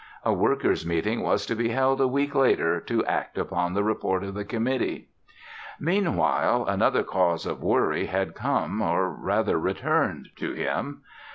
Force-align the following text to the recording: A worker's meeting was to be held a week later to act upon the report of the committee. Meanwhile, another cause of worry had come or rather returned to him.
A 0.25 0.33
worker's 0.33 0.83
meeting 0.83 1.21
was 1.21 1.45
to 1.45 1.53
be 1.55 1.69
held 1.69 2.01
a 2.01 2.07
week 2.07 2.33
later 2.33 2.79
to 2.81 3.05
act 3.05 3.37
upon 3.37 3.75
the 3.75 3.83
report 3.83 4.23
of 4.23 4.33
the 4.33 4.43
committee. 4.43 5.09
Meanwhile, 5.79 6.65
another 6.65 7.03
cause 7.03 7.45
of 7.45 7.61
worry 7.61 8.07
had 8.07 8.33
come 8.33 8.81
or 8.81 9.09
rather 9.11 9.59
returned 9.59 10.29
to 10.37 10.53
him. 10.53 11.03